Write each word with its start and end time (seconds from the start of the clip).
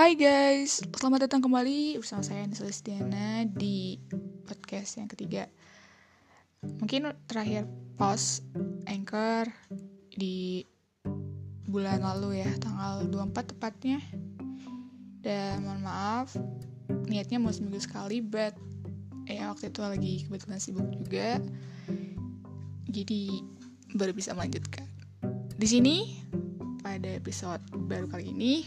Hai 0.00 0.16
guys, 0.16 0.80
selamat 0.96 1.28
datang 1.28 1.44
kembali 1.44 2.00
bersama 2.00 2.24
saya 2.24 2.40
Nisa 2.48 2.64
Listiana 2.64 3.44
di 3.44 4.00
podcast 4.48 4.96
yang 4.96 5.12
ketiga. 5.12 5.44
Mungkin 6.64 7.12
terakhir 7.28 7.68
post 8.00 8.48
Anchor 8.88 9.52
di 10.16 10.64
bulan 11.68 12.00
lalu 12.00 12.40
ya, 12.40 12.48
tanggal 12.64 13.12
24 13.12 13.52
tepatnya. 13.52 14.00
Dan 15.20 15.68
mohon 15.68 15.84
maaf, 15.84 16.32
niatnya 17.04 17.36
mau 17.36 17.52
seminggu 17.52 17.84
sekali, 17.84 18.24
but 18.24 18.56
ya 19.28 19.52
waktu 19.52 19.68
itu 19.68 19.84
lagi 19.84 20.14
kebetulan 20.24 20.64
sibuk 20.64 20.88
juga. 20.96 21.44
Jadi 22.88 23.36
baru 24.00 24.16
bisa 24.16 24.32
melanjutkan. 24.32 24.88
Di 25.60 25.68
sini 25.68 26.24
pada 26.80 27.12
episode 27.12 27.60
baru 27.84 28.08
kali 28.08 28.32
ini 28.32 28.64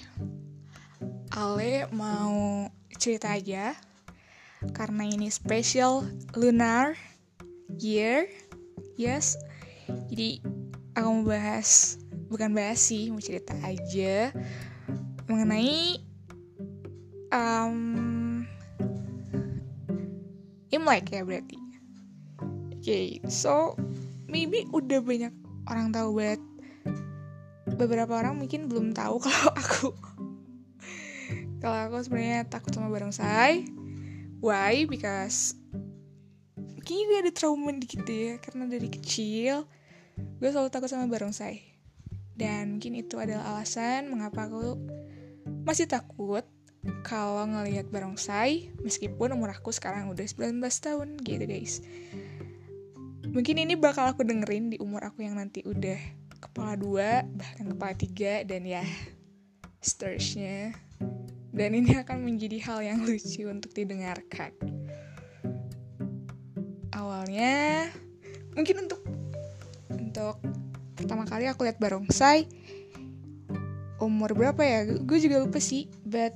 Ale 1.33 1.89
mau 1.89 2.69
cerita 3.01 3.33
aja. 3.33 3.73
Karena 4.69 5.09
ini 5.09 5.33
special 5.33 6.05
lunar 6.37 6.93
year. 7.81 8.29
Yes. 9.01 9.41
Jadi 10.13 10.45
aku 10.93 11.09
mau 11.09 11.25
bahas 11.25 11.97
bukan 12.29 12.53
bahas 12.53 12.81
sih 12.81 13.09
mau 13.09 13.21
cerita 13.21 13.53
aja 13.65 14.29
mengenai 15.25 16.01
um, 17.33 17.77
Imlek 20.69 21.13
ya 21.13 21.21
berarti. 21.25 21.57
Oke 22.73 22.77
okay, 22.77 23.07
so 23.25 23.73
maybe 24.29 24.69
udah 24.69 25.01
banyak 25.01 25.33
orang 25.69 25.89
tahu 25.89 26.09
banget 26.17 26.41
beberapa 27.73 28.21
orang 28.21 28.37
mungkin 28.37 28.69
belum 28.69 28.93
tahu 28.93 29.21
kalau 29.25 29.49
aku 29.53 29.87
kalau 31.63 31.79
aku 31.79 32.03
sebenarnya 32.03 32.43
takut 32.51 32.75
sama 32.75 32.91
barongsai. 32.91 33.71
Why? 34.43 34.83
Because 34.83 35.55
kayaknya 36.83 37.03
gue 37.07 37.17
ada 37.23 37.31
trauma 37.31 37.71
dikit 37.71 38.03
ya. 38.03 38.35
Karena 38.43 38.67
dari 38.67 38.91
kecil 38.91 39.63
gue 40.43 40.49
selalu 40.51 40.67
takut 40.67 40.91
sama 40.91 41.07
barongsai. 41.07 41.63
Dan 42.35 42.75
mungkin 42.75 42.99
itu 42.99 43.15
adalah 43.15 43.55
alasan 43.55 44.11
mengapa 44.11 44.51
aku 44.51 44.75
masih 45.63 45.87
takut 45.87 46.43
kalau 47.07 47.47
ngelihat 47.47 47.87
barongsai 47.87 48.67
meskipun 48.83 49.31
umur 49.31 49.55
aku 49.55 49.71
sekarang 49.71 50.11
udah 50.11 50.27
19 50.27 50.59
tahun 50.59 51.15
gitu 51.23 51.47
guys. 51.47 51.79
Mungkin 53.23 53.55
ini 53.55 53.79
bakal 53.79 54.11
aku 54.11 54.27
dengerin 54.27 54.75
di 54.75 54.77
umur 54.83 55.07
aku 55.07 55.23
yang 55.23 55.39
nanti 55.39 55.63
udah 55.63 55.95
kepala 56.43 56.75
dua 56.75 57.23
bahkan 57.23 57.71
kepala 57.71 57.95
tiga 57.95 58.43
dan 58.43 58.67
ya 58.67 58.83
seterusnya 59.79 60.75
dan 61.53 61.77
ini 61.77 62.01
akan 62.01 62.25
menjadi 62.25 62.57
hal 62.65 62.79
yang 62.81 62.99
lucu 63.05 63.45
untuk 63.45 63.69
didengarkan. 63.77 64.49
Awalnya 66.89 67.87
mungkin 68.57 68.89
untuk 68.89 69.01
untuk 69.93 70.41
pertama 70.97 71.29
kali 71.29 71.45
aku 71.45 71.69
lihat 71.69 71.77
barongsai 71.77 72.49
umur 74.01 74.33
berapa 74.33 74.61
ya? 74.65 74.79
Gue 75.05 75.21
juga 75.21 75.45
lupa 75.45 75.61
sih 75.61 75.93
but 76.01 76.33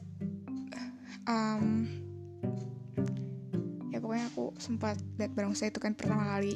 um, 1.26 1.90
ya 3.90 3.98
pokoknya 3.98 4.30
aku 4.30 4.54
sempat 4.62 5.02
lihat 5.18 5.34
barongsai 5.34 5.74
itu 5.74 5.82
kan 5.82 5.98
pertama 5.98 6.30
kali 6.38 6.54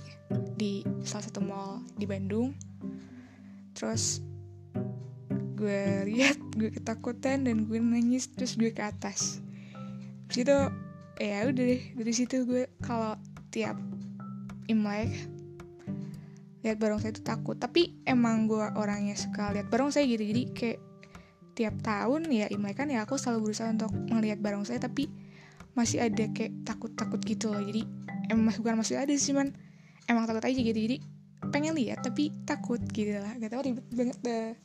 di 0.53 0.85
salah 1.01 1.25
satu 1.25 1.41
mall 1.41 1.81
di 1.97 2.05
Bandung. 2.05 2.53
Terus 3.73 4.21
gue 5.61 6.09
lihat 6.09 6.41
gue 6.57 6.73
ketakutan 6.73 7.45
dan 7.45 7.69
gue 7.69 7.77
nangis 7.77 8.33
terus 8.33 8.57
gue 8.57 8.73
ke 8.73 8.81
atas. 8.81 9.37
Terus 10.25 10.37
itu 10.41 10.57
ya 11.21 11.45
udah 11.45 11.63
deh 11.69 11.83
dari 11.93 12.13
situ 12.17 12.49
gue 12.49 12.65
kalau 12.81 13.13
tiap 13.53 13.77
imlek 14.65 15.13
lihat 16.65 16.81
barongsai 16.81 17.13
itu 17.13 17.21
takut. 17.21 17.61
Tapi 17.61 18.01
emang 18.09 18.49
gue 18.49 18.65
orangnya 18.73 19.13
suka 19.13 19.53
lihat 19.53 19.69
barongsai 19.69 20.09
gitu 20.09 20.25
jadi 20.25 20.43
kayak 20.49 20.79
tiap 21.53 21.77
tahun 21.85 22.25
ya 22.33 22.49
imlek 22.49 22.81
kan 22.81 22.89
ya 22.89 23.05
aku 23.05 23.21
selalu 23.21 23.53
berusaha 23.53 23.69
untuk 23.69 23.93
melihat 24.09 24.41
barongsai 24.41 24.81
tapi 24.81 25.13
masih 25.77 26.01
ada 26.01 26.25
kayak 26.33 26.65
takut-takut 26.65 27.21
gitu 27.21 27.53
loh. 27.53 27.61
Jadi 27.61 27.85
emang 28.33 28.49
bukan 28.57 28.81
masih 28.81 28.97
ada 28.97 29.13
sih 29.13 29.37
man 29.37 29.53
emang 30.09 30.25
takut 30.25 30.41
aja 30.41 30.57
gitu. 30.57 30.73
Jadi 30.73 30.97
pengen 31.53 31.77
lihat 31.77 32.01
tapi 32.01 32.33
takut 32.49 32.81
gitu 32.89 33.13
lah. 33.21 33.37
Gak 33.37 33.53
tau 33.53 33.61
ribet 33.61 33.85
banget 33.93 34.17
dah 34.25 34.57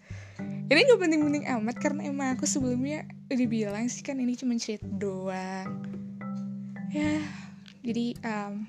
ini 0.42 0.80
gak 0.82 1.00
penting-penting 1.00 1.44
amat 1.58 1.76
karena 1.78 2.10
emang 2.10 2.34
aku 2.34 2.44
sebelumnya 2.44 3.06
udah 3.30 3.48
bilang 3.48 3.86
sih 3.86 4.02
kan 4.02 4.18
ini 4.18 4.34
cuma 4.34 4.58
cerita 4.58 4.86
doang. 4.86 5.82
Ya 6.90 7.22
jadi 7.86 8.18
um, 8.26 8.66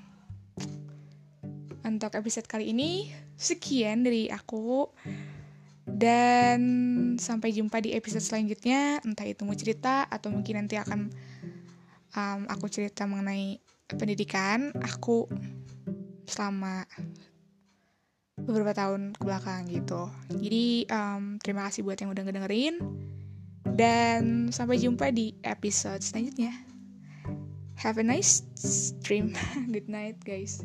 untuk 1.82 2.14
episode 2.14 2.46
kali 2.46 2.70
ini 2.70 3.10
sekian 3.34 4.06
dari 4.06 4.30
aku. 4.30 4.90
Dan 5.88 6.60
sampai 7.16 7.50
jumpa 7.50 7.80
di 7.80 7.96
episode 7.96 8.22
selanjutnya 8.22 9.00
entah 9.02 9.24
itu 9.24 9.42
mau 9.42 9.56
cerita 9.56 10.04
atau 10.06 10.28
mungkin 10.30 10.62
nanti 10.62 10.76
akan 10.76 11.10
um, 12.12 12.40
aku 12.46 12.68
cerita 12.68 13.08
mengenai 13.08 13.58
pendidikan 13.88 14.70
aku 14.84 15.24
selama 16.28 16.84
beberapa 18.48 18.72
tahun 18.72 19.12
ke 19.12 19.22
belakang 19.28 19.68
gitu. 19.68 20.08
Jadi 20.32 20.88
um, 20.88 21.36
terima 21.36 21.68
kasih 21.68 21.84
buat 21.84 22.00
yang 22.00 22.16
udah 22.16 22.24
ngedengerin 22.24 22.80
dan 23.76 24.48
sampai 24.48 24.80
jumpa 24.80 25.12
di 25.12 25.36
episode 25.44 26.00
selanjutnya. 26.00 26.56
Have 27.78 28.00
a 28.00 28.04
nice 28.04 28.42
stream. 28.56 29.36
Good 29.74 29.92
night 29.92 30.24
guys. 30.24 30.64